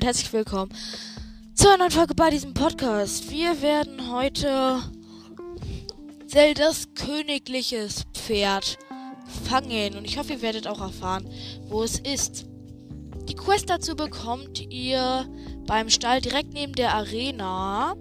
[0.00, 0.72] und herzlich willkommen
[1.54, 3.30] zu einer neuen Folge bei diesem Podcast.
[3.30, 4.80] Wir werden heute
[6.26, 8.78] Zeldas königliches Pferd
[9.44, 11.28] fangen und ich hoffe, ihr werdet auch erfahren,
[11.66, 12.46] wo es ist.
[13.28, 15.28] Die Quest dazu bekommt ihr
[15.66, 17.94] beim Stall direkt neben der Arena.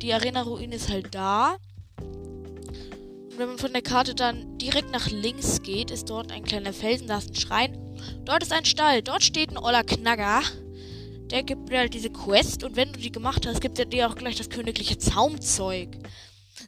[0.00, 1.58] Die Arena-Ruine ist halt da.
[2.00, 6.72] Und wenn man von der Karte dann direkt nach links geht, ist dort ein kleiner
[6.72, 7.78] Felsen, da ist ein Schrein.
[8.24, 10.40] Dort ist ein Stall, dort steht ein Oller Knagger.
[11.30, 14.08] Der gibt dir halt diese Quest und wenn du die gemacht hast, gibt er dir
[14.08, 15.88] auch gleich das königliche Zaumzeug.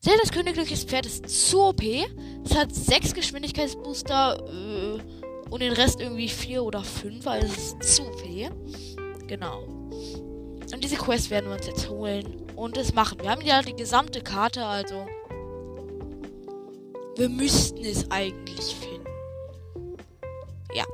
[0.01, 1.83] Sehr das königliches Pferd ist zu OP.
[1.83, 7.83] Es hat sechs Geschwindigkeitsbooster äh, und den Rest irgendwie vier oder fünf, weil es ist
[7.83, 8.23] zu OP.
[9.27, 9.63] Genau.
[9.63, 13.19] Und diese Quest werden wir uns jetzt holen und es machen.
[13.21, 15.07] Wir haben ja die gesamte Karte, also
[17.17, 19.07] wir müssten es eigentlich finden.
[20.75, 20.85] Ja.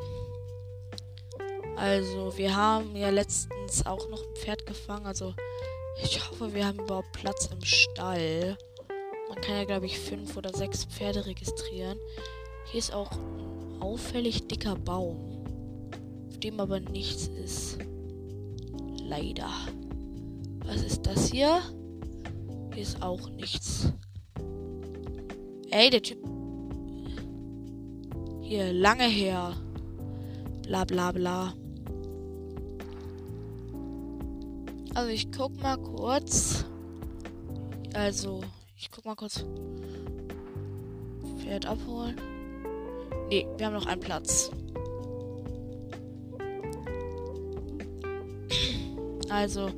[1.77, 5.07] Also, wir haben ja letztens auch noch ein Pferd gefangen.
[5.07, 5.35] Also,
[6.03, 8.57] ich hoffe, wir haben überhaupt Platz im Stall.
[9.29, 11.99] Man kann ja, glaube ich, fünf oder sechs Pferde registrieren.
[12.71, 15.45] Hier ist auch ein auffällig dicker Baum,
[16.29, 17.79] auf dem aber nichts ist.
[18.99, 19.51] Leider.
[20.65, 21.61] Was ist das hier?
[22.73, 23.93] Hier ist auch nichts.
[25.71, 26.19] Ey, der Typ.
[28.41, 29.57] Hier, lange her.
[30.63, 31.55] Bla bla bla.
[34.95, 36.65] Also ich guck mal kurz.
[37.95, 38.43] Also,
[38.77, 39.45] ich guck mal kurz.
[41.39, 42.17] Pferd abholen.
[43.29, 44.53] Ne, wir haben noch einen Platz.
[49.29, 49.69] Also,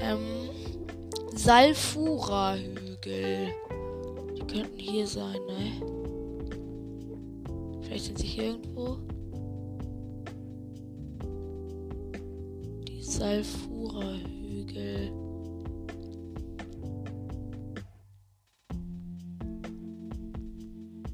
[0.00, 0.50] ähm,
[1.34, 3.48] Salfura-Hügel.
[4.36, 5.72] Die könnten hier sein, ne?
[7.82, 8.98] Vielleicht sind sie hier irgendwo.
[12.86, 13.02] Die
[13.78, 15.12] Salfura-Hügel.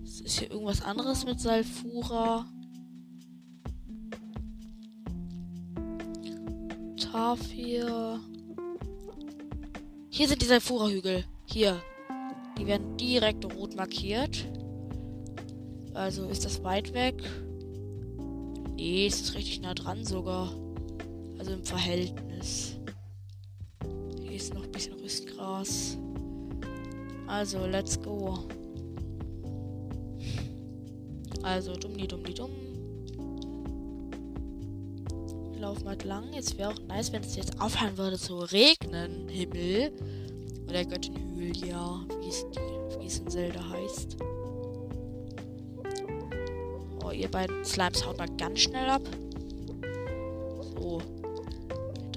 [0.03, 2.47] Ist hier irgendwas anderes mit Salfura?
[6.97, 8.21] Tafir.
[10.09, 11.25] Hier sind die Salfura-Hügel.
[11.47, 11.81] Hier.
[12.59, 14.47] Die werden direkt rot markiert.
[15.93, 17.23] Also ist das weit weg?
[18.77, 20.64] Nee, es ist richtig nah dran sogar.
[21.45, 22.79] Also im Verhältnis.
[24.23, 25.99] Hier ist noch ein bisschen Rüstgras.
[27.27, 28.39] Also, let's go.
[31.43, 32.51] Also, dumm, die dumm, die dumm.
[35.61, 36.33] Laufen halt lang.
[36.33, 39.29] Jetzt wäre auch nice, wenn es jetzt aufhören würde zu regnen.
[39.29, 39.93] Himmel.
[40.67, 44.17] Oder Göttin Hylia, wie es, die, wie es in Zelda heißt.
[47.05, 49.03] Oh, ihr beiden Slimes haut mal ganz schnell ab.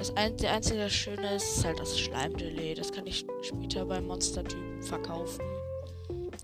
[0.08, 2.76] Das ein, der einzige Schöne ist halt das Schleimgelee.
[2.76, 5.44] Das kann ich später beim Monstertypen verkaufen.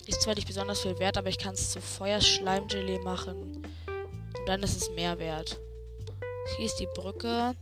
[0.05, 3.63] Ist zwar nicht besonders viel wert, aber ich kann es zu Feuerschleimgelee machen.
[3.87, 5.61] Und dann ist es mehr wert.
[6.57, 7.55] Hier ist die Brücke.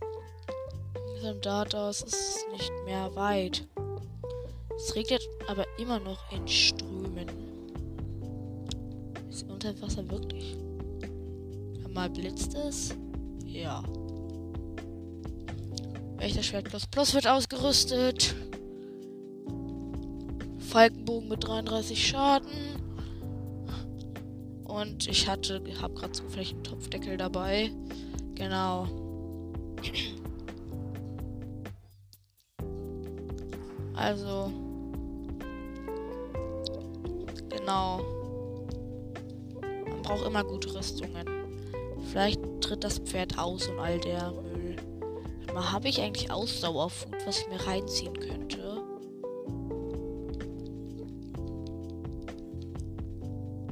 [1.20, 3.64] Von dort aus ist es nicht mehr weit.
[4.76, 7.28] Es regnet aber immer noch in Strömen.
[9.30, 10.56] Ist unter Wasser wirklich?
[11.88, 12.92] Mal blitzt es?
[13.46, 13.84] Ja.
[16.22, 18.36] Wächter Schwert plus plus wird ausgerüstet.
[20.60, 22.52] Falkenbogen mit 33 Schaden.
[24.62, 27.72] Und ich hatte, habe gerade zufällig einen Topfdeckel dabei.
[28.36, 28.86] Genau.
[33.96, 34.52] Also.
[37.50, 38.00] Genau.
[39.90, 41.26] Man braucht immer gute Rüstungen.
[42.12, 44.51] Vielleicht tritt das Pferd aus und all der Müll.
[45.54, 48.82] Mal habe ich eigentlich Ausdauerfood, was ich mir reinziehen könnte.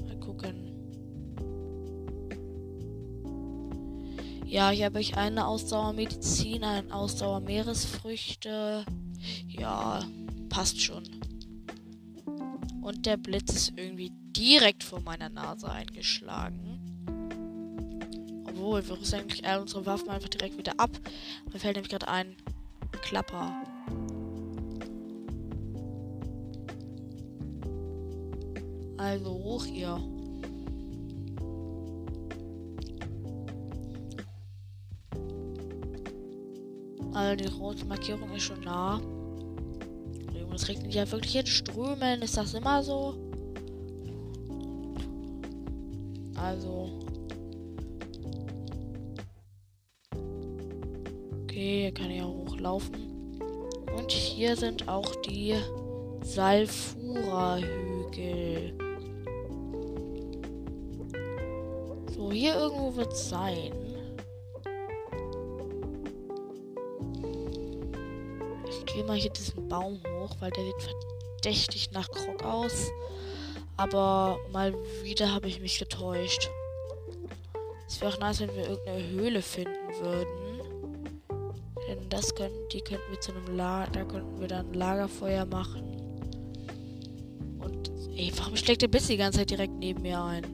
[0.07, 0.75] Mal gucken.
[4.47, 8.85] Ja, hier habe ich eine Ausdauermedizin, eine Ausdauermeeresfrüchte.
[9.49, 10.05] Ja,
[10.51, 11.05] passt schon.
[12.83, 16.70] Und der Blitz ist irgendwie direkt vor meiner Nase eingeschlagen.
[18.71, 20.91] Obwohl, wir rüsten eigentlich all unsere Waffen einfach direkt wieder ab.
[21.53, 22.37] Mir fällt nämlich gerade ein
[23.03, 23.51] Klapper.
[28.97, 30.01] Also hoch hier.
[37.13, 39.01] Also die rote Markierung ist schon nah.
[40.33, 42.23] Junge, es regnet ja wirklich in Strömen.
[42.23, 43.17] Ist das immer so?
[46.37, 47.00] Also.
[52.61, 53.39] Hochlaufen.
[53.97, 55.57] Und hier sind auch die
[56.23, 58.73] Salfura-Hügel.
[62.15, 63.73] So, hier irgendwo wird es sein.
[68.69, 70.75] Ich gehe mal hier diesen Baum hoch, weil der sieht
[71.37, 72.91] verdächtig nach Krog aus.
[73.77, 76.51] Aber mal wieder habe ich mich getäuscht.
[77.89, 80.50] Es wäre auch nice, wenn wir irgendeine Höhle finden würden.
[81.91, 85.83] Denn das können, die könnten wir zu einem Lager, da könnten wir dann Lagerfeuer machen.
[87.59, 90.47] Und, ey, warum schlägt der Biss die ganze Zeit direkt neben mir ein?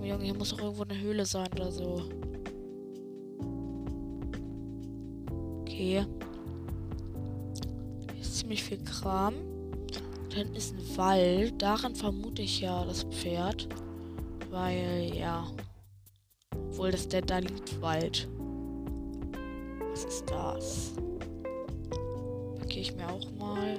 [0.00, 2.04] Oh Junge, hier muss doch irgendwo eine Höhle sein oder so.
[5.62, 6.06] Okay.
[8.14, 9.34] Hier ist ziemlich viel Kram.
[10.36, 11.60] Dann ist ein Wald.
[11.60, 13.66] Daran vermute ich ja das Pferd.
[14.52, 15.48] Weil, ja.
[16.80, 18.26] Obwohl das der da liegt Wald.
[19.90, 20.92] Was ist das?
[22.58, 23.76] Markiere ich mir auch mal.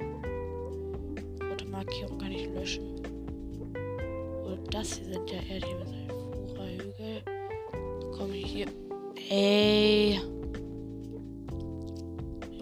[1.50, 3.01] Rote Markierung kann ich löschen.
[4.45, 5.75] Und das hier sind ja eher die
[6.45, 7.24] Fura-Hügel.
[8.15, 8.68] Komme ich hier.
[9.31, 10.19] Ey.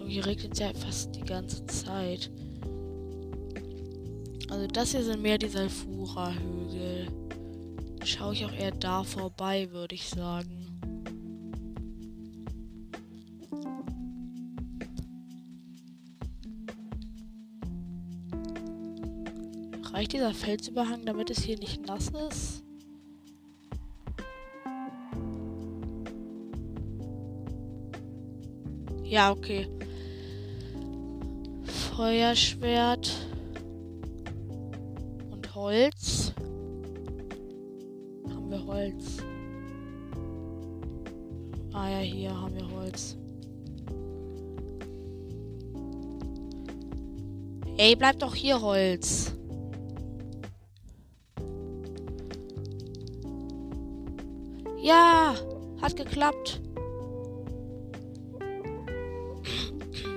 [0.06, 2.30] Hier regnet es ja fast die ganze Zeit.
[4.48, 7.08] Also das hier sind mehr die Salfura-Hügel.
[8.04, 10.66] Schaue ich auch eher da vorbei, würde ich sagen.
[19.92, 22.62] Reicht dieser Felsüberhang, damit es hier nicht nass ist?
[29.04, 29.68] Ja, okay.
[31.96, 33.10] Feuerschwert.
[35.60, 35.99] Holz.
[38.80, 39.18] Holz?
[41.74, 43.16] Ah ja, hier haben wir Holz.
[47.76, 49.32] Ey, bleib doch hier, Holz.
[54.80, 55.34] Ja,
[55.82, 56.62] hat geklappt.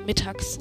[0.05, 0.59] Mittags.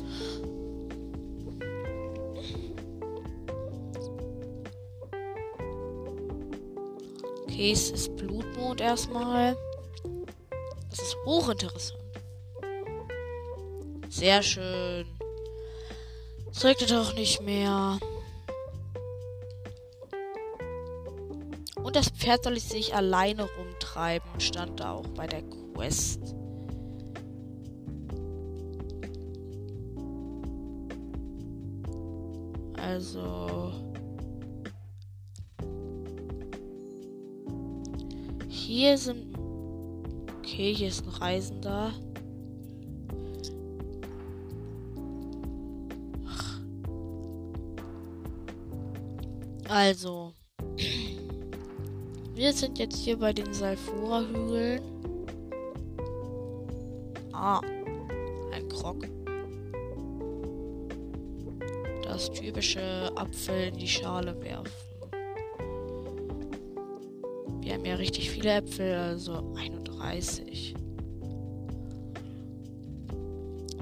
[7.65, 9.57] Es ist Blutmond erstmal.
[10.91, 12.03] Das ist hochinteressant.
[14.09, 15.07] Sehr schön.
[16.51, 18.01] Es regnet auch nicht mehr.
[21.85, 26.35] Und das Pferd soll sich alleine rumtreiben, stand da auch bei der Quest.
[32.77, 33.92] Also.
[38.75, 39.37] Hier sind.
[40.39, 41.93] Okay, hier ist ein Reisender.
[49.69, 50.33] Also.
[52.35, 54.81] Wir sind jetzt hier bei den Salfura-Hügeln.
[57.35, 57.61] Ah.
[58.55, 59.07] Ein Krog.
[62.05, 64.92] Das typische Apfel in die Schale werfen.
[67.83, 70.77] Wir haben ja richtig viele Äpfel, also 31.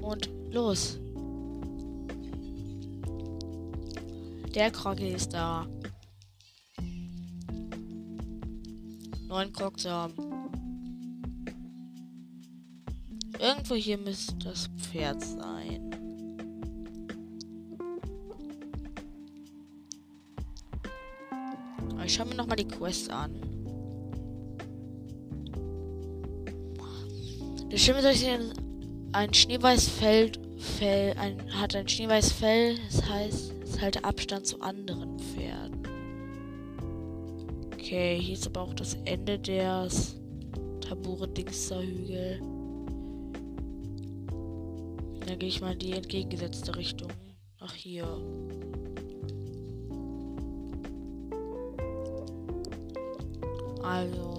[0.01, 0.99] Und los.
[4.55, 5.67] Der Kroggy ist da.
[9.27, 9.53] Neun
[9.85, 10.13] haben.
[13.39, 15.91] Irgendwo hier müsste das Pferd sein.
[22.03, 23.50] Ich schaue mir nochmal die Quest an.
[27.71, 28.03] Der Schimmel
[29.13, 34.59] ein schneeweiß Fell, Fell ein, hat ein schneeweiß Fell, das heißt, es hält Abstand zu
[34.59, 35.81] anderen Pferden.
[37.73, 40.19] Okay, hier ist aber auch das Ende des
[40.81, 42.41] Tabure Dingster Hügel.
[45.25, 47.07] Dann gehe ich mal in die entgegengesetzte Richtung.
[47.61, 48.05] Nach hier.
[53.81, 54.30] Also.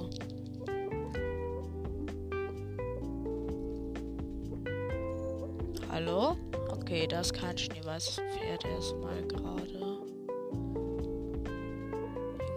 [7.23, 10.01] Ist kein schneeweißes Pferd erstmal gerade.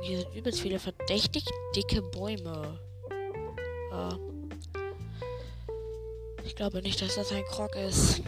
[0.01, 1.45] Hier sind übelst viele verdächtig
[1.75, 2.79] dicke Bäume.
[3.91, 4.17] Ja.
[6.43, 8.23] Ich glaube nicht, dass das ein Krog ist.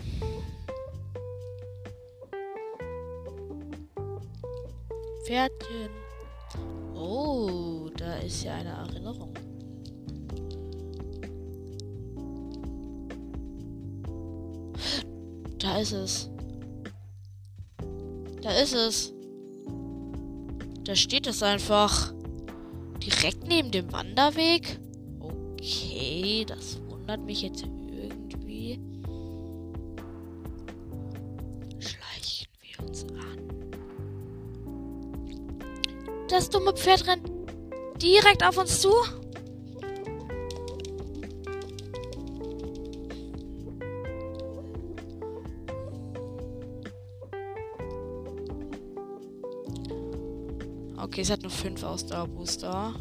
[5.25, 5.89] Pferdchen.
[6.94, 9.26] Oh, da ist ja eine Erinnerung.
[15.77, 16.29] Da ist es.
[18.41, 19.13] Da ist es.
[20.84, 22.15] Da steht es einfach.
[22.98, 24.79] Direkt neben dem Wanderweg.
[25.19, 28.79] Okay, das wundert mich jetzt irgendwie.
[31.77, 33.38] Schleichen wir uns an.
[36.27, 37.29] Das dumme Pferd rennt
[38.01, 38.89] direkt auf uns zu.
[51.17, 52.93] Okay, es hat nur 5 Ausdauerbooster.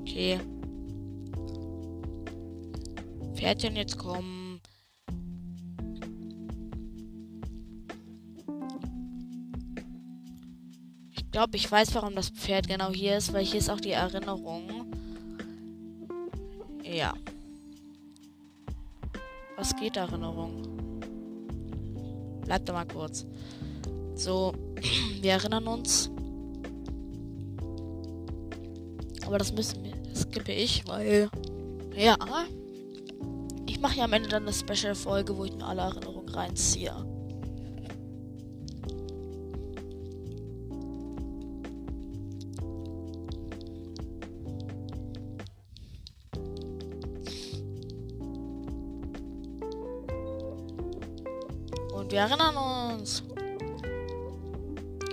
[0.00, 0.40] Okay.
[3.34, 4.60] Pferdchen jetzt kommen.
[11.12, 13.92] Ich glaube, ich weiß, warum das Pferd genau hier ist, weil hier ist auch die
[13.92, 14.92] Erinnerung.
[16.82, 17.14] Ja.
[19.56, 20.76] Was geht Erinnerung?
[22.46, 23.26] Bleibt da mal kurz.
[24.16, 24.54] So,
[25.20, 26.10] wir erinnern uns.
[29.26, 31.28] Aber das müssen wir, das skippe ich, weil,
[31.94, 32.16] ja,
[33.66, 36.94] ich mache ja am Ende dann eine Special-Folge, wo ich mir alle Erinnerungen reinziehe.
[51.92, 52.56] Und wir erinnern
[53.00, 53.22] uns.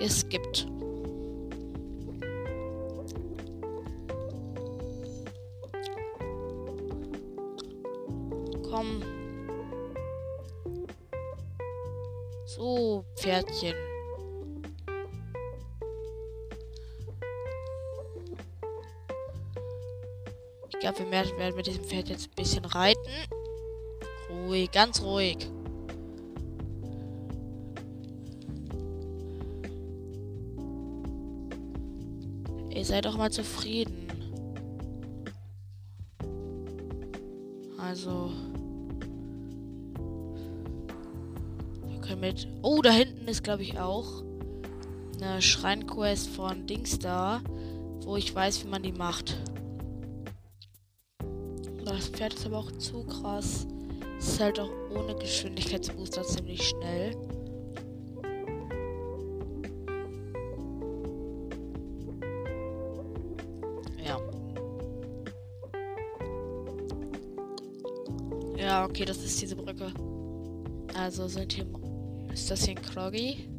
[0.05, 0.67] Es gibt.
[8.69, 9.01] Komm.
[12.45, 13.75] So, Pferdchen.
[20.67, 23.00] Ich glaube, wir werden mit diesem Pferd jetzt ein bisschen reiten.
[24.29, 25.50] Ruhig, ganz ruhig.
[32.83, 34.09] Ihr seid doch mal zufrieden.
[37.77, 38.29] Also.
[41.87, 42.45] Wir können mit.
[42.61, 44.25] Oh, da hinten ist, glaube ich, auch
[45.21, 47.39] eine Schreinquest von Dings da,
[48.01, 49.37] wo ich weiß, wie man die macht.
[51.85, 53.65] Das Pferd ist aber auch zu krass.
[54.19, 57.15] Ist halt auch ohne Geschwindigkeitsbooster ziemlich schnell.
[69.03, 69.91] Okay, das ist diese Brücke.
[70.98, 71.65] Also sind hier.
[72.31, 73.50] Ist das hier ein Kroggy?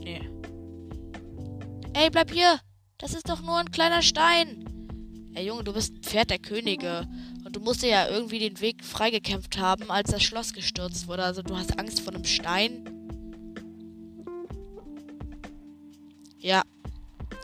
[0.00, 0.28] Nee.
[1.94, 2.60] Ey, bleib hier!
[2.98, 4.64] Das ist doch nur ein kleiner Stein!
[5.34, 7.06] Ey, Junge, du bist ein Pferd der Könige.
[7.44, 11.24] Und du musst dir ja irgendwie den Weg freigekämpft haben, als das Schloss gestürzt wurde.
[11.24, 12.84] Also du hast Angst vor einem Stein.
[16.38, 16.62] Ja.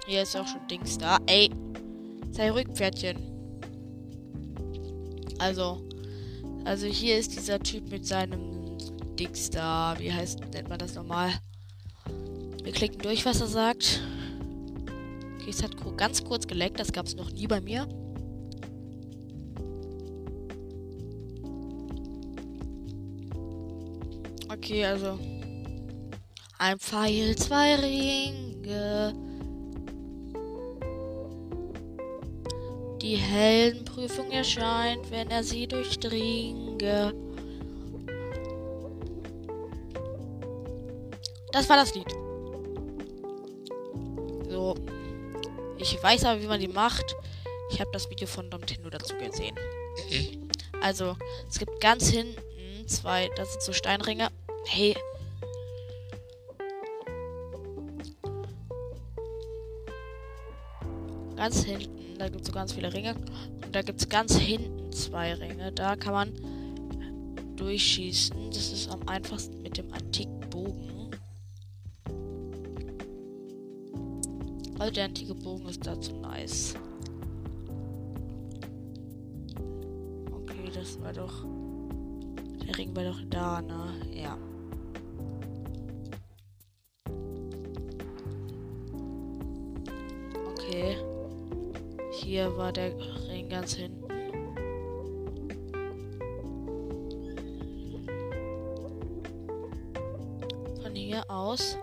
[0.06, 1.18] Hier ist auch schon Dings da.
[1.26, 1.50] Ey.
[2.30, 3.33] Sei ruhig, Pferdchen.
[5.38, 5.82] Also.
[6.64, 8.78] Also hier ist dieser Typ mit seinem
[9.18, 9.50] Dings.
[9.52, 11.30] Wie heißt, nennt man das nochmal?
[12.62, 14.00] Wir klicken durch, was er sagt.
[15.36, 16.80] Okay, es hat ganz kurz geleckt.
[16.80, 17.86] Das gab es noch nie bei mir.
[24.50, 25.18] Okay, also.
[26.58, 29.23] Ein Pfeil, zwei Ringe.
[33.14, 37.14] Die Heldenprüfung erscheint, wenn er sie durchdringe.
[41.52, 42.10] Das war das Lied.
[44.50, 44.74] So.
[45.78, 47.14] Ich weiß aber, wie man die macht.
[47.70, 49.54] Ich habe das Video von Domtendo dazu gesehen.
[50.82, 51.14] Also,
[51.48, 54.28] es gibt ganz hinten zwei, das sind so Steinringe.
[54.66, 54.96] Hey.
[61.36, 63.14] Ganz hinten, da gibt es so ganz viele Ringe.
[63.64, 65.72] Und da gibt es ganz hinten zwei Ringe.
[65.72, 66.32] Da kann man
[67.56, 68.50] durchschießen.
[68.50, 71.10] Das ist am einfachsten mit dem antiken Bogen.
[74.78, 76.74] Also der antike Bogen ist dazu nice.
[80.32, 81.44] Okay, das war doch.
[82.66, 83.94] Der Ring war doch da, ne?
[92.34, 92.92] Hier war der
[93.28, 94.08] Ring ganz hinten.
[100.82, 101.78] Von hier aus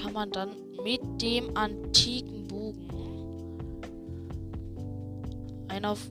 [0.00, 0.50] kann man dann
[0.84, 2.88] mit dem antiken Bogen
[5.66, 6.08] einen auf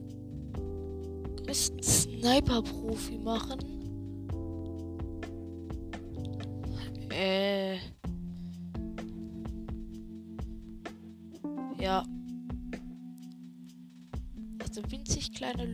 [1.50, 3.71] Sniper-Profi machen.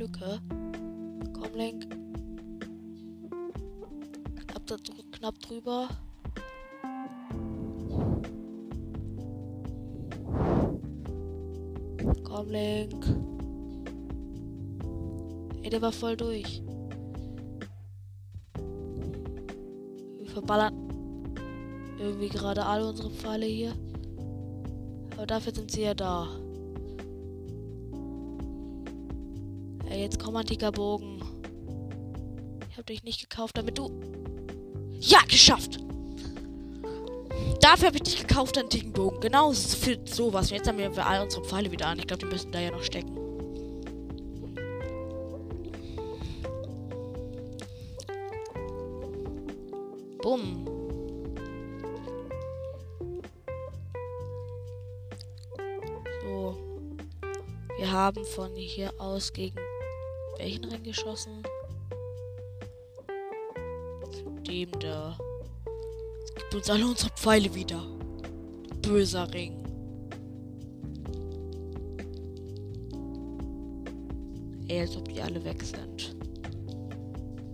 [0.08, 0.40] Winzig kleine Lücke.
[1.32, 1.86] Komm, Lenk.
[4.46, 4.76] Knapp, da,
[5.12, 5.88] knapp drüber.
[12.24, 13.06] Komm, Link.
[15.62, 16.62] Ey, der war voll durch.
[20.18, 20.74] Wir verballern
[21.98, 23.74] irgendwie gerade alle unsere Pfeile hier.
[25.16, 26.28] Aber dafür sind sie ja da.
[30.08, 31.20] Jetzt komm, antiker Bogen.
[32.70, 33.90] Ich hab dich nicht gekauft, damit du...
[35.00, 35.78] Ja, geschafft!
[37.60, 39.20] Dafür habe ich dich gekauft, dicken Bogen.
[39.20, 40.50] Genau für sowas.
[40.50, 41.98] Und jetzt haben wir all unsere Pfeile wieder an.
[41.98, 43.14] Ich glaube, die müssen da ja noch stecken.
[50.22, 50.64] Bumm.
[56.22, 56.56] So.
[57.76, 59.58] Wir haben von hier aus gegen
[60.38, 61.42] welchen Ring geschossen?
[64.47, 65.16] Dem da.
[66.35, 67.85] Gib uns alle unsere Pfeile wieder.
[68.83, 69.62] Böser Ring.
[74.68, 76.16] Ey, als ob die alle weg sind.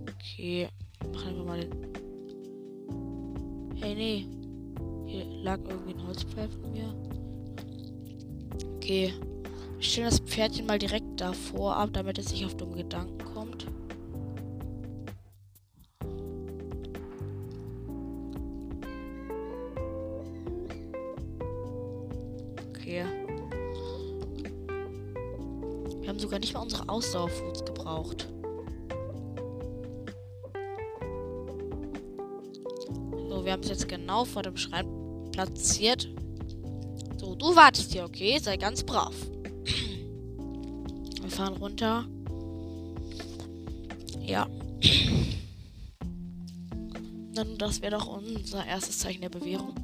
[0.09, 0.69] Okay,
[1.13, 1.73] machen wir mal den.
[3.81, 4.27] Hey, nee.
[5.07, 6.95] Hier lag irgendwie ein Holzpfeil von mir.
[8.77, 9.13] Okay.
[9.95, 13.69] Stellen das Pferdchen mal direkt davor ab, damit es sich auf dumme Gedanken kommt.
[22.71, 23.05] Okay.
[26.01, 28.29] Wir haben sogar nicht mal unsere Ausdauerfoods gebraucht.
[33.29, 34.89] So, wir haben es jetzt genau vor dem Schrein
[35.31, 36.09] platziert.
[37.17, 38.41] So, du wartest hier, okay?
[38.41, 39.15] Sei ganz brav.
[41.25, 42.07] Wir fahren runter.
[44.21, 44.47] Ja.
[47.33, 49.75] Dann, das wäre doch unser erstes Zeichen der Bewährung.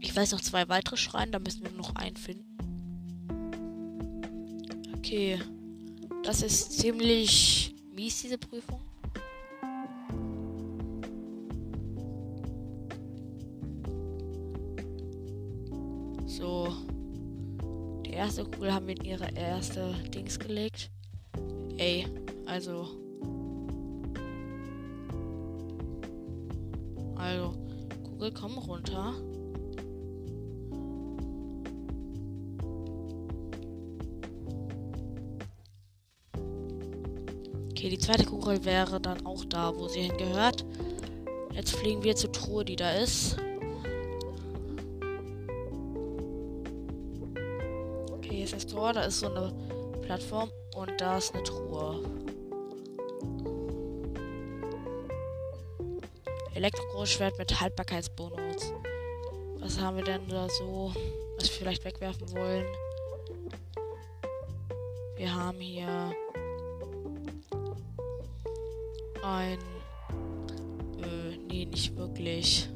[0.00, 2.56] Ich weiß noch zwei weitere Schreine, da müssen wir noch einen finden.
[4.96, 5.38] Okay.
[6.22, 8.80] Das ist ziemlich mies, diese Prüfung.
[18.32, 20.90] Erste Kugel haben wir in ihre erste Dings gelegt.
[21.76, 22.06] Ey,
[22.46, 22.86] also.
[27.14, 27.52] Also,
[28.02, 29.12] Kugel, komm runter.
[37.70, 40.64] Okay, die zweite Kugel wäre dann auch da, wo sie hingehört.
[41.52, 43.36] Jetzt fliegen wir zur Truhe, die da ist.
[48.52, 49.50] Das Tor, da ist so eine
[50.02, 52.04] Plattform und da ist eine Truhe.
[56.54, 58.74] Elektrogroßschwert mit Haltbarkeitsbonus.
[59.58, 60.92] Was haben wir denn da so,
[61.36, 62.66] was wir vielleicht wegwerfen wollen?
[65.16, 66.12] Wir haben hier
[69.22, 69.58] ein.
[71.00, 72.68] Äh, nee, nicht wirklich.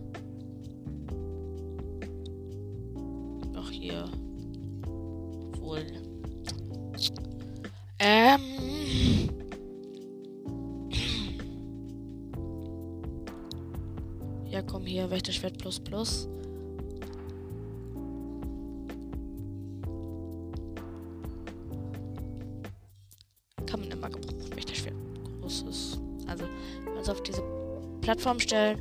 [28.16, 28.80] Plattform stellen.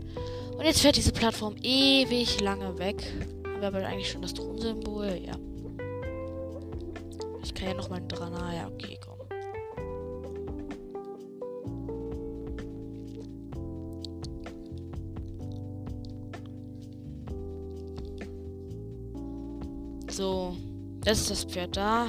[0.57, 3.03] Und jetzt fährt diese Plattform ewig lange weg.
[3.45, 5.19] Haben wir aber eigentlich schon das Thronsymbol?
[5.25, 5.33] Ja.
[7.43, 8.33] Ich kann ja nochmal dran.
[8.33, 9.15] Ah, ja, okay, komm.
[20.09, 20.55] So,
[21.01, 22.07] das ist das Pferd da.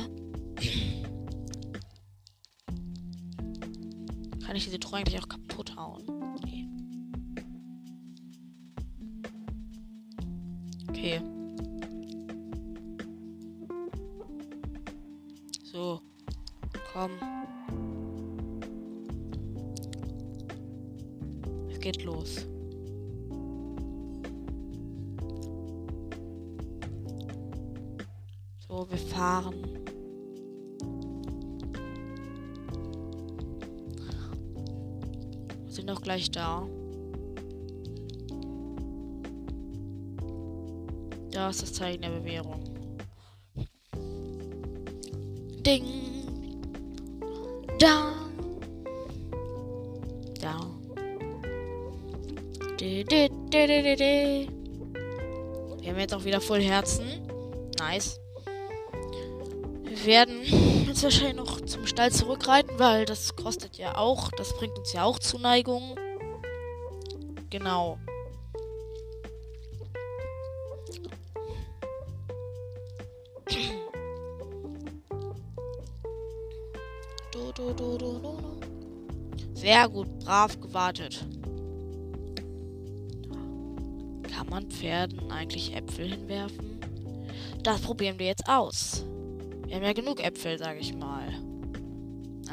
[4.47, 6.16] Kann ich diese Truhe eigentlich auch kaputt hauen?
[41.77, 42.65] Zeichen der Bewährung.
[45.61, 45.85] Ding.
[47.79, 48.15] Da.
[50.41, 50.61] Da.
[52.81, 54.49] De, de, de, de.
[55.81, 57.05] Wir haben jetzt auch wieder voll Herzen.
[57.79, 58.19] Nice.
[59.85, 64.79] Wir werden jetzt wahrscheinlich noch zum Stall zurückreiten, weil das kostet ja auch, das bringt
[64.79, 65.99] uns ja auch Zuneigung.
[67.51, 67.99] Genau.
[77.57, 78.21] Du, du, du,
[79.55, 81.25] Sehr gut, brav gewartet.
[84.31, 86.79] Kann man Pferden eigentlich Äpfel hinwerfen?
[87.63, 89.07] Das probieren wir jetzt aus.
[89.67, 91.29] Wir haben ja genug Äpfel, sage ich mal.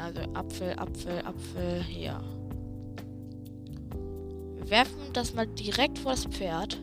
[0.02, 2.18] Also Apfel, Apfel, Apfel, hier.
[4.54, 6.80] Wir werfen das mal direkt vor das Pferd.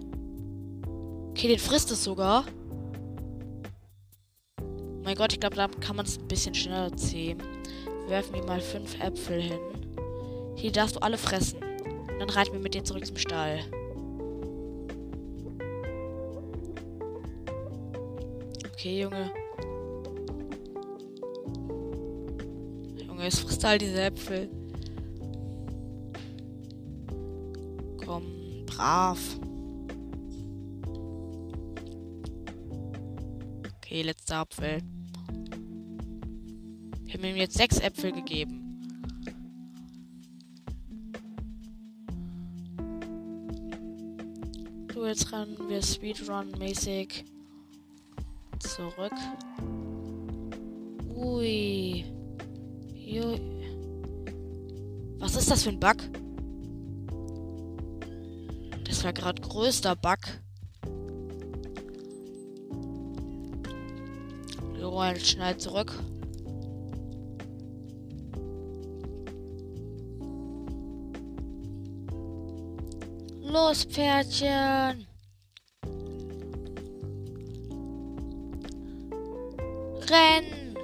[1.32, 2.46] Okay, den frisst es sogar.
[5.04, 7.42] Mein Gott, ich glaube, da kann man es ein bisschen schneller zähmen
[8.12, 9.60] werfen wir mal fünf Äpfel hin.
[10.58, 11.62] Hier darfst du alle fressen.
[12.20, 13.62] Dann reiten wir mit dir zurück zum Stall.
[18.74, 19.32] Okay, Junge.
[23.08, 24.50] Junge, es frisst all diese Äpfel.
[28.06, 29.20] Komm, brav.
[33.78, 34.82] Okay, letzter Apfel.
[37.22, 38.82] Ich habe ihm jetzt sechs Äpfel gegeben.
[44.92, 47.24] So, jetzt rennen wir Speedrun-mäßig
[48.58, 49.14] zurück.
[51.16, 52.06] Ui.
[52.96, 53.40] Jui.
[55.20, 55.98] Was ist das für ein Bug?
[58.86, 60.18] Das war gerade größter Bug.
[64.74, 65.94] Wir rollen schnell zurück.
[73.52, 75.06] Los, Pferdchen.
[80.10, 80.78] Renn.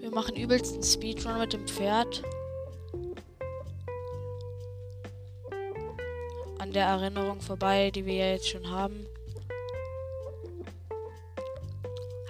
[0.00, 2.22] Wir machen übelsten Speedrun mit dem Pferd.
[6.58, 9.06] An der Erinnerung vorbei, die wir ja jetzt schon haben.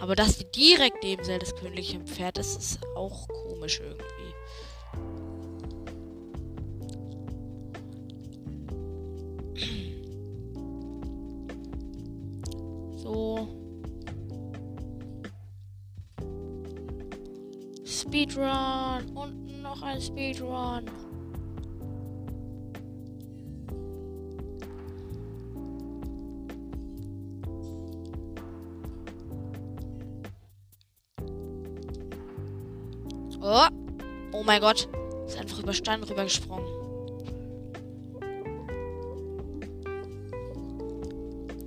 [0.06, 4.15] Aber dass die direkt neben Zeldas königlichem Pferd ist, ist auch komisch irgendwie.
[33.48, 33.68] Oh.
[34.32, 34.88] Oh mein Gott.
[35.28, 36.66] Ist einfach über Stein rübergesprungen.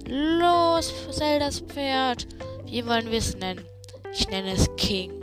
[0.05, 2.27] Los, Zeldas Pferd.
[2.65, 3.63] Wie wollen wir es nennen?
[4.11, 5.13] Ich nenne es King.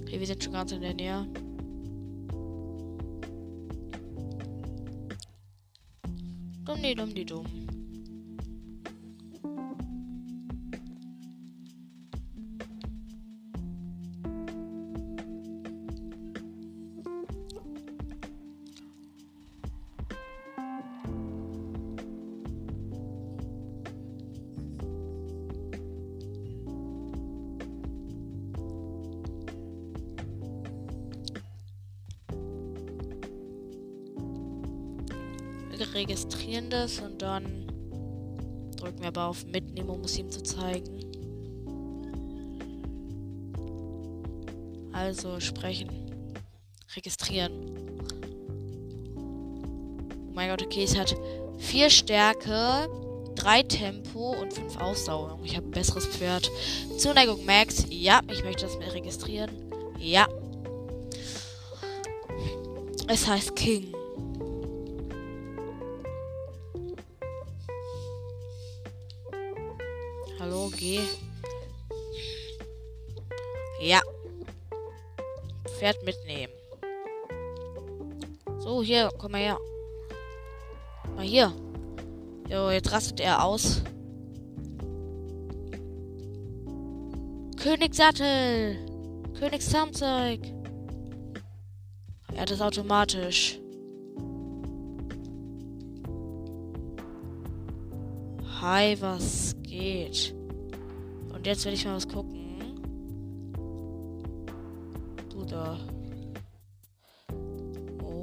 [0.00, 1.26] Okay, wir sind schon ganz in der Nähe.
[6.64, 7.61] Dumm die dumm die dumm.
[36.72, 37.66] Das und dann
[38.76, 41.00] drücken wir aber auf Mitnehmen, um es ihm zu zeigen.
[44.92, 45.88] Also sprechen.
[46.96, 47.52] Registrieren.
[49.16, 51.14] Oh mein Gott, okay, es hat
[51.58, 52.88] vier Stärke,
[53.34, 55.38] drei Tempo und fünf Ausdauer.
[55.44, 56.50] Ich habe ein besseres Pferd.
[56.98, 57.86] Zuneigung Max.
[57.90, 59.50] Ja, ich möchte das mir registrieren.
[59.98, 60.26] Ja.
[63.08, 63.94] Es heißt King.
[70.82, 70.98] Geh.
[73.80, 74.00] Ja.
[75.78, 76.52] Pferd mitnehmen.
[78.58, 79.58] So, hier, komm mal her.
[81.14, 81.52] Mal hier.
[82.48, 83.80] Jo, jetzt rastet er aus.
[87.62, 88.84] Königssattel.
[89.38, 90.40] Königszahnzeug.
[92.34, 93.60] Er hat es automatisch.
[98.60, 100.34] Hi, was geht?
[101.42, 102.80] Und jetzt will ich mal was gucken.
[105.28, 105.76] Du da.
[108.04, 108.20] Oh.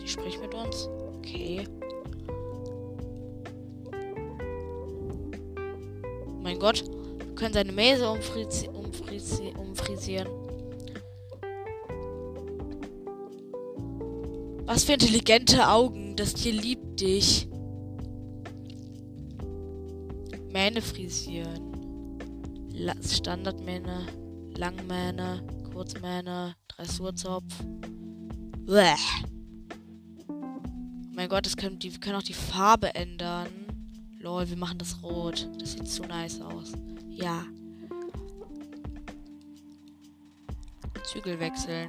[0.00, 0.88] Die spricht mit uns.
[1.16, 1.66] Okay.
[6.40, 6.84] mein Gott.
[7.18, 10.28] Wir können seine Mäse umfrisi umfrisi umfrisieren.
[14.66, 16.14] Was für intelligente Augen.
[16.14, 17.48] Das Tier liebt dich.
[20.52, 21.72] Mähne frisieren.
[23.02, 24.06] Standardmähne,
[24.56, 27.54] Langmähne, Kurzmähne, Dressurzopf.
[28.66, 29.24] Blech.
[30.28, 33.48] Oh mein Gott, das können, die können auch die Farbe ändern.
[34.18, 35.48] Lol, wir machen das rot.
[35.58, 36.72] Das sieht zu nice aus.
[37.08, 37.44] Ja.
[41.04, 41.88] Zügel wechseln.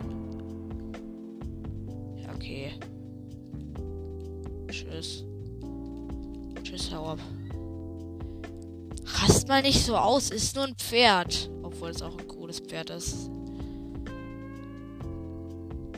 [2.18, 2.74] Ja, okay.
[4.68, 5.24] Tschüss.
[6.64, 7.20] Tschüss, hau ab.
[9.44, 11.52] Rast mal nicht so aus, ist nur ein Pferd.
[11.64, 13.30] Obwohl es auch ein cooles Pferd ist.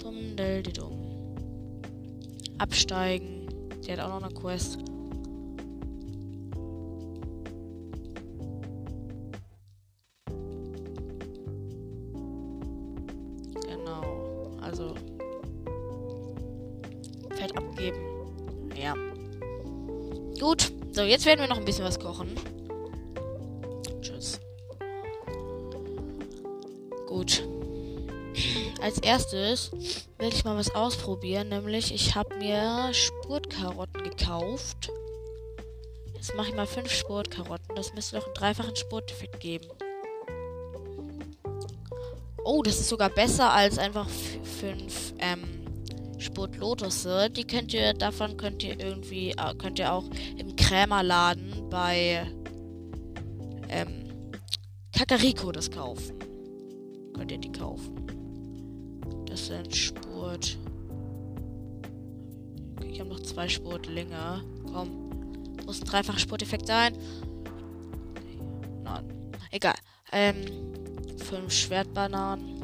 [0.01, 1.35] Dumm, del, dumm.
[2.57, 3.45] Absteigen.
[3.85, 4.79] Der hat auch noch eine Quest.
[13.61, 14.57] Genau.
[14.59, 14.95] Also.
[17.35, 17.99] Fett abgeben.
[18.75, 18.95] Ja.
[20.39, 20.73] Gut.
[20.93, 22.54] So, jetzt werden wir noch ein bisschen was kochen.
[28.95, 29.71] Als erstes
[30.19, 34.89] will ich mal was ausprobieren, nämlich ich habe mir Spurtkarotten gekauft.
[36.13, 37.75] Jetzt mache ich mal fünf Spurtkarotten.
[37.75, 39.65] Das müsste doch einen dreifachen Spurteffekt geben.
[42.45, 44.07] Oh, das ist sogar besser als einfach
[44.61, 45.65] fünf ähm,
[46.17, 47.29] Spurtlotusse.
[47.29, 50.05] Die könnt ihr, davon könnt ihr irgendwie, äh, könnt ihr auch
[50.37, 52.25] im Krämerladen bei
[53.67, 54.31] ähm,
[54.97, 56.17] Kakariko das kaufen
[57.15, 58.04] könnt ihr die kaufen.
[59.45, 60.57] Sind Spurt.
[62.77, 64.43] Okay, ich habe noch zwei Spurt länger.
[64.73, 65.11] Komm.
[65.67, 66.97] Muss ein dreifacher Spurteffekt sein.
[68.83, 69.05] Nein.
[69.51, 69.75] Egal.
[70.11, 70.35] Ähm.
[71.19, 72.55] Fünf Schwertbananen.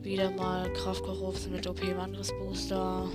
[0.00, 3.10] Wieder mal Kraftkochofsen mit OP-Mangres-Booster.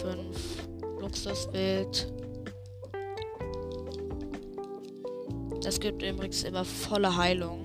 [0.00, 0.68] Fünf
[1.00, 2.17] Luxuswild.
[5.68, 7.60] Das gibt übrigens immer volle Heilung.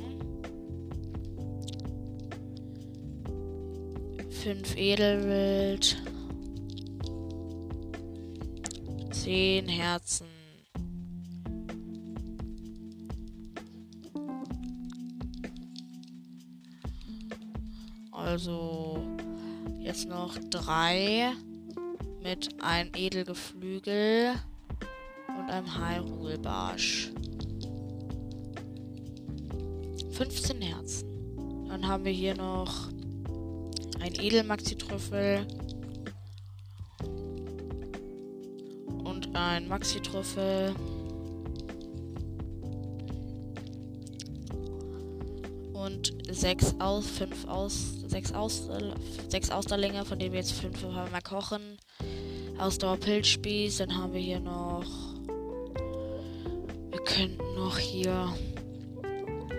[4.30, 6.04] 5 Edelwild.
[9.10, 10.28] 10 Herzen.
[18.12, 19.02] Also
[19.80, 21.32] jetzt noch drei
[22.22, 24.34] mit einem Edelgeflügel
[25.40, 27.14] und einem Hyrule-Barsch.
[30.14, 31.68] 15 Herzen.
[31.68, 32.90] Dann haben wir hier noch
[34.00, 35.48] ein Edelmaxi-Trüffel.
[39.04, 40.76] Und ein Maxi-Trüffel.
[45.74, 48.70] Und sechs aus, fünf aus, sechs aus,
[49.30, 51.80] sechs Austerlinge, von denen wir jetzt fünf mal kochen.
[52.60, 54.86] Ausdauer-Pilzspieß, dann haben wir hier noch.
[56.92, 58.32] Wir könnten noch hier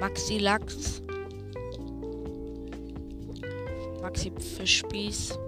[0.00, 1.02] Maxi Lachs.
[4.02, 5.38] Maxi Fischspieß.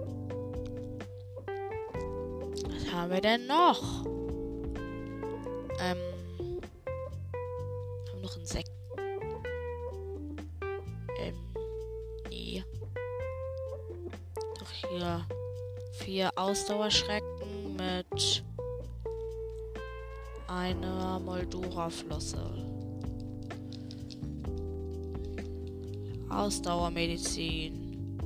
[2.65, 4.05] Was haben wir denn noch?
[5.79, 5.97] Ähm.
[8.11, 8.73] Haben noch Insekten.
[11.19, 11.35] Ähm.
[12.29, 12.63] Nee.
[14.59, 15.25] Doch hier.
[15.93, 18.43] Vier Ausdauerschrecken mit
[20.47, 22.76] einer Moldora-Flosse.
[26.47, 28.17] Ausdauermedizin.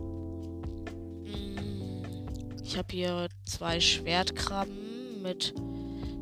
[1.25, 2.03] Hm,
[2.63, 5.55] ich habe hier zwei Schwertkrabben mit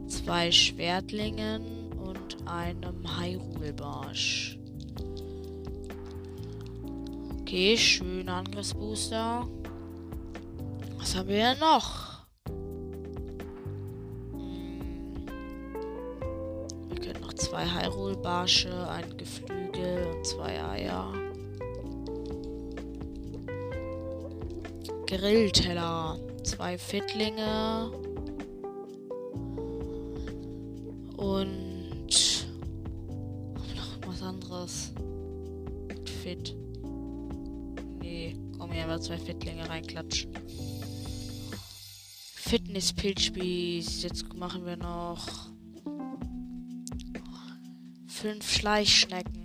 [0.08, 4.58] zwei Schwertlingen und einem Hyrule-Barsch.
[7.42, 9.46] Okay, schöner Angriffsbooster.
[10.98, 12.26] Was haben wir denn noch?
[14.32, 15.26] Hm,
[16.88, 21.29] wir können noch zwei Hyrule-Barsche, ein Geflügel und zwei Eier.
[25.10, 26.20] Grillteller.
[26.44, 27.90] Zwei Fittlinge.
[31.18, 32.46] Und
[33.76, 34.92] noch was anderes.
[36.22, 36.56] Fit.
[38.00, 40.32] Nee, komm hier mal zwei Fittlinge reinklatschen.
[42.36, 44.04] Fitness-Pilzspieß.
[44.04, 45.28] Jetzt machen wir noch
[48.06, 49.44] fünf Schleichschnecken.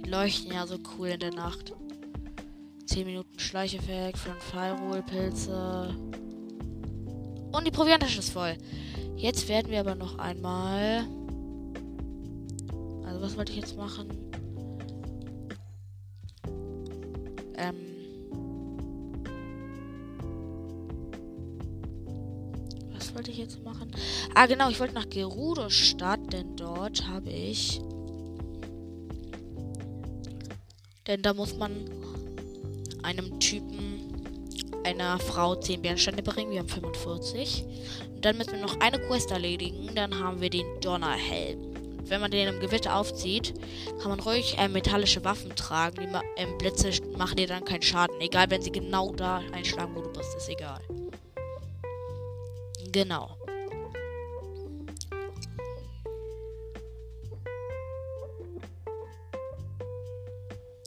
[0.00, 1.74] Die leuchten ja so cool in der Nacht.
[2.92, 5.96] 10 Minuten Schleicheffekt, 5 Firewall-Pilze.
[7.50, 8.54] Und die Provianttasche ist voll.
[9.16, 11.06] Jetzt werden wir aber noch einmal.
[13.06, 14.08] Also, was wollte ich jetzt machen?
[17.56, 17.76] Ähm.
[22.92, 23.90] Was wollte ich jetzt machen?
[24.34, 27.80] Ah, genau, ich wollte nach Gerudo-Stadt, denn dort habe ich.
[31.06, 31.72] Denn da muss man
[33.02, 33.92] einem Typen
[34.84, 36.50] einer Frau 10 Bernsteine bringen.
[36.50, 37.64] Wir haben 45.
[38.14, 39.90] Und dann müssen wir noch eine Quest erledigen.
[39.94, 41.72] Dann haben wir den Donnerhelm.
[42.04, 43.54] Wenn man den im Gewitter aufzieht,
[44.00, 45.96] kann man ruhig äh, metallische Waffen tragen.
[46.00, 48.20] Die ma äh, Blitze machen dir dann keinen Schaden.
[48.20, 50.80] Egal, wenn sie genau da einschlagen, wo du bist, ist egal.
[52.90, 53.36] Genau.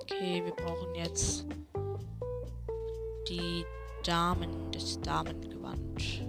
[0.02, 1.45] Okay, wir brauchen jetzt
[4.06, 6.22] Damen, das Damengewand.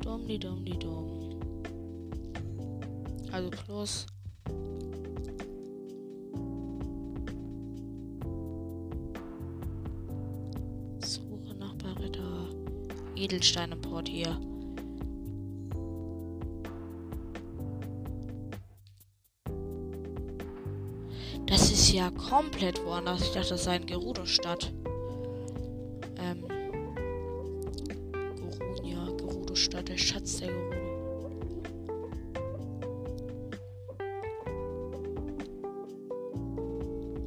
[0.00, 1.40] Dumm, die dumm, die dumm.
[3.32, 4.06] Also plus.
[11.00, 12.48] Suche nach Barretta.
[13.16, 14.38] Edelsteinimport hier.
[21.94, 23.22] Ja komplett woanders.
[23.22, 24.72] Ich dachte, das sei in Gerudo-Stadt.
[26.18, 26.44] Ähm.
[28.58, 30.76] Gorunia, Gerudo-Stadt, der Schatz der Gerudo.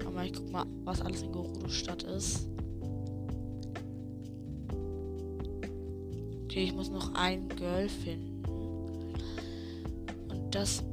[0.06, 2.50] Aber ich guck mal, was alles in Gerudo-Stadt ist.
[6.44, 8.44] Okay, ich muss noch ein Girl finden.
[10.30, 10.84] Und das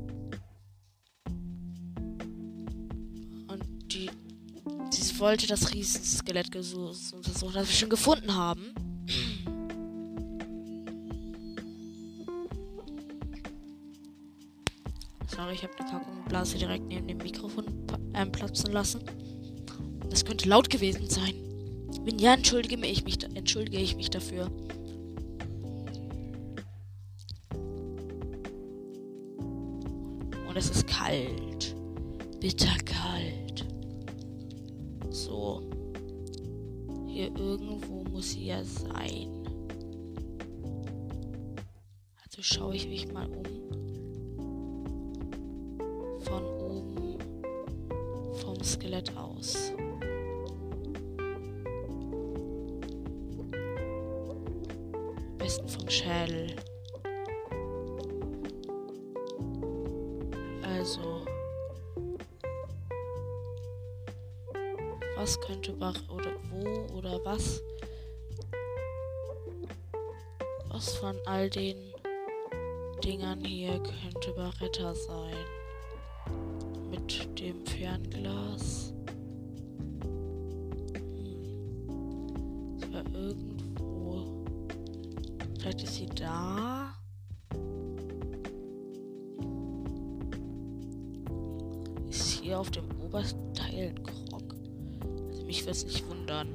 [5.18, 8.74] wollte das Riesenskelett untersuchen, das wir schon gefunden haben.
[15.34, 17.64] Sorry, ich habe eine Kakkumblase direkt neben dem Mikrofon
[18.14, 19.00] ähm, platzen lassen.
[20.08, 21.34] Das könnte laut gewesen sein.
[22.04, 24.50] Wenn ja, entschuldige, ich mich, entschuldige ich mich dafür.
[30.46, 31.74] Und es ist kalt.
[32.40, 33.03] Bitterkalt.
[37.38, 39.30] Irgendwo muss sie ja sein.
[42.22, 43.63] Also schaue ich mich mal um.
[65.24, 67.62] Was könnte Bach oder wo oder was?
[70.68, 71.78] Was von all den
[73.02, 75.46] Dingern hier könnte Barretta sein?
[76.90, 78.92] Mit dem Fernglas.
[80.92, 81.86] Hm.
[82.92, 84.44] War irgendwo.
[85.58, 86.92] Vielleicht ist sie da.
[92.10, 94.13] Ist hier auf dem obersten Teil ein
[95.46, 96.48] mich würde es nicht wundern.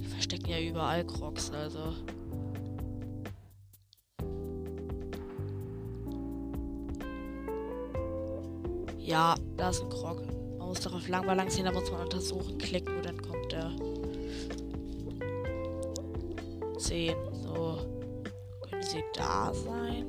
[0.00, 1.94] Die verstecken ja überall Crocs, also.
[8.98, 10.22] Ja, da ist ein Krog.
[10.58, 13.70] Man muss darauf lang balancieren, da muss man untersuchen, klicken und dann kommt der.
[16.78, 17.14] 10.
[17.42, 17.78] So.
[18.68, 20.06] Können sie da sein?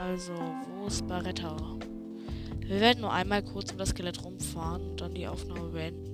[0.00, 1.54] Also, wo ist Barretta?
[2.60, 6.08] Wir werden nur einmal kurz um das Skelett rumfahren und dann die Aufnahme beenden.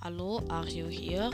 [0.00, 1.30] Hallo, are you here?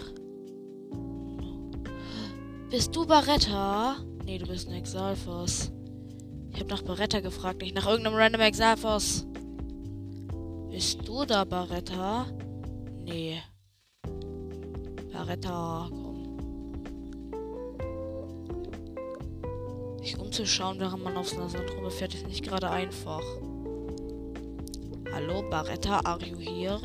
[2.68, 3.96] Bist du Baretta?
[4.26, 5.72] Nee, du bist ein Exalfos.
[6.52, 9.26] Ich habe nach Baretta gefragt, nicht nach irgendeinem random Exalfos.
[10.68, 12.26] Bist du da, Baretta?
[12.98, 13.40] Nee.
[15.10, 15.88] Baretta,
[20.32, 23.20] umzuschauen, während man auf so einer Sandrube fährt, ist nicht gerade einfach.
[25.12, 26.80] Hallo, Baretta, are you here?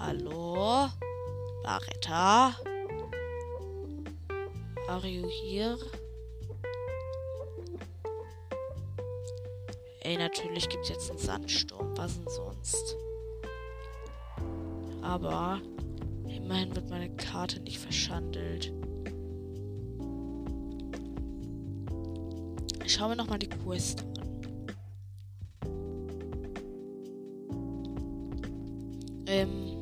[0.00, 0.88] Hallo?
[1.62, 2.56] Baretta?
[4.88, 5.78] Are you here?
[10.00, 11.96] Ey, natürlich gibt es jetzt einen Sandsturm.
[11.96, 12.96] Was denn sonst?
[15.02, 15.60] Aber
[16.50, 18.72] immerhin wird meine Karte nicht verschandelt.
[22.86, 24.30] Schauen wir nochmal die Quest an.
[29.26, 29.76] Ähm.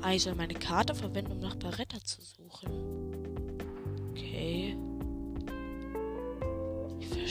[0.00, 3.03] Ah, ich soll meine Karte verwenden, um nach Baretta zu suchen.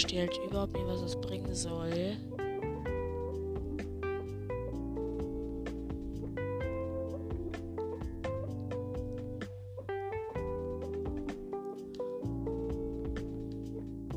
[0.03, 2.17] Verstehe halt überhaupt nicht, was das bringen soll.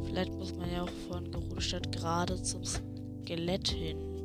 [0.04, 4.15] Vielleicht muss man ja auch von Gerudestadt gerade zum Skelett hin.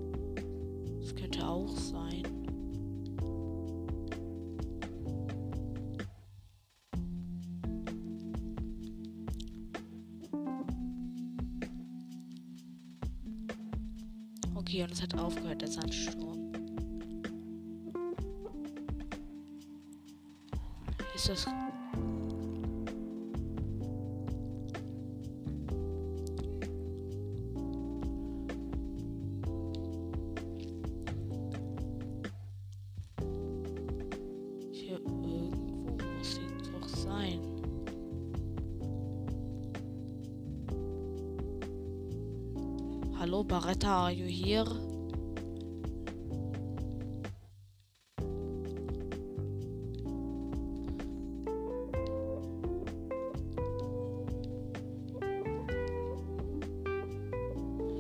[43.52, 44.66] Hallo, Baretta, are you here?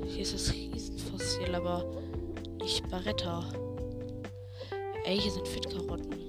[0.05, 1.85] Hier ist das Riesenfossil, aber
[2.61, 3.43] nicht Baretta.
[5.03, 6.20] Ey, hier sind Fitkarotten.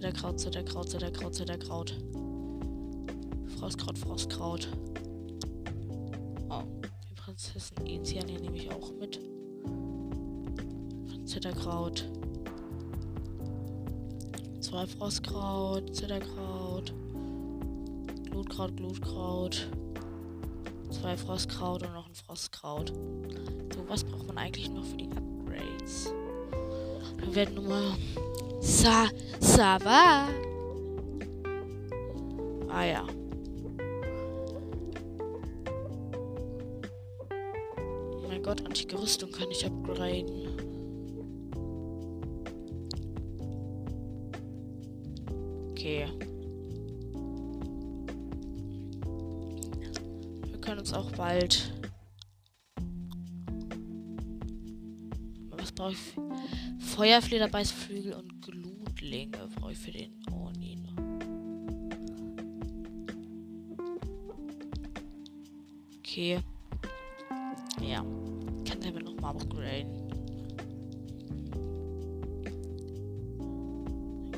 [0.00, 1.94] Zitterkraut, Zitterkraut, Zitterkraut, Zitterkraut.
[3.58, 4.68] Frostkraut, Frostkraut.
[6.48, 6.62] Oh,
[7.06, 9.20] die Prinzessin Ezian hier nehme ich auch mit.
[11.26, 12.10] Zitterkraut.
[14.60, 16.94] Zwei Frostkraut, Zitterkraut.
[18.30, 19.68] Glutkraut, Glutkraut.
[20.88, 22.88] Zwei Frostkraut und noch ein Frostkraut.
[23.74, 26.10] So, was braucht man eigentlich noch für die Upgrades?
[27.20, 27.54] Dann werden
[28.60, 28.70] Nummer.
[28.70, 29.08] Sa.
[29.40, 30.28] Sava.
[32.68, 33.06] Ah ja.
[38.14, 40.48] Oh mein Gott, antike Rüstung kann ich upgraden.
[45.70, 46.06] Okay.
[50.46, 51.72] Wir können uns auch bald.
[55.56, 55.98] Was brauche ich?
[56.94, 58.39] Feuerflederbeißflügel und
[59.10, 60.86] Glutlinge brauche ich für den Ornin.
[65.98, 66.38] Okay.
[67.80, 68.04] Ja.
[68.64, 69.90] Kann der mir nochmal upgraden.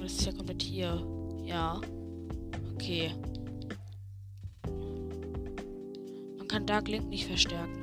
[0.01, 1.07] Das ist ja komplett hier.
[1.45, 1.79] Ja.
[2.73, 3.13] Okay.
[6.39, 7.82] Man kann Dark Link nicht verstärken.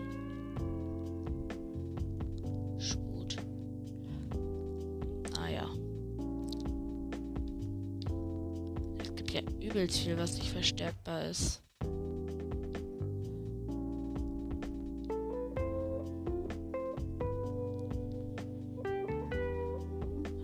[11.30, 11.61] Ist.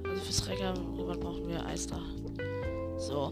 [0.04, 2.00] Also fürs Recker brauchen wir Eis da.
[2.98, 3.32] So.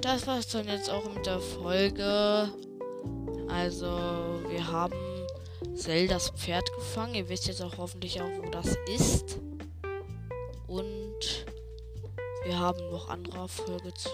[0.00, 2.50] das war's dann jetzt auch mit der Folge.
[3.48, 3.86] Also,
[4.48, 4.94] wir haben
[5.74, 7.14] Zeldas Pferd gefangen.
[7.14, 9.38] Ihr wisst jetzt auch hoffentlich auch, wo das ist.
[10.66, 11.46] Und
[12.44, 14.10] wir haben noch andere Erfolge zu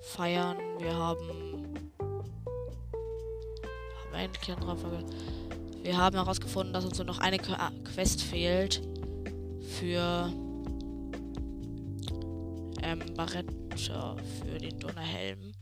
[0.00, 0.56] feiern.
[0.78, 1.74] Wir haben.
[3.98, 5.04] Haben eigentlich andere Erfolge.
[5.82, 8.82] Wir haben herausgefunden, dass uns nur noch eine Quest fehlt
[9.78, 10.30] für
[12.82, 15.52] ähm, Barretta für den Donnerhelm.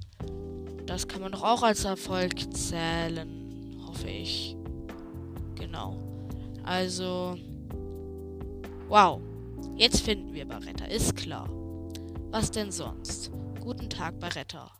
[0.87, 4.57] Das kann man doch auch als Erfolg zählen, hoffe ich.
[5.55, 5.97] Genau.
[6.65, 7.37] Also.
[8.89, 9.21] Wow.
[9.77, 11.49] Jetzt finden wir Barretta, ist klar.
[12.31, 13.31] Was denn sonst?
[13.61, 14.71] Guten Tag, Barretta.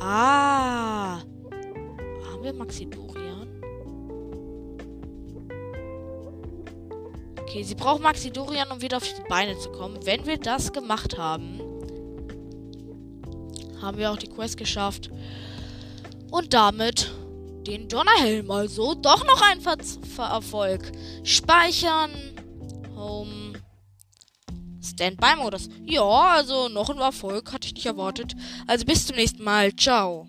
[0.00, 1.18] Ah.
[1.18, 3.48] Haben wir Maxi Dorian?
[7.40, 9.98] Okay, sie braucht Maxi Dorian, um wieder auf die Beine zu kommen.
[10.04, 11.60] Wenn wir das gemacht haben,
[13.80, 15.10] haben wir auch die Quest geschafft.
[16.30, 17.12] Und damit
[17.66, 18.50] den Donnerhelm.
[18.50, 19.76] Also doch noch ein Ver
[20.14, 20.92] Ver Erfolg.
[21.24, 22.35] Speichern.
[24.96, 25.68] Standby-Modus.
[25.84, 28.34] Ja, also noch ein Erfolg hatte ich nicht erwartet.
[28.66, 29.74] Also bis zum nächsten Mal.
[29.76, 30.26] Ciao.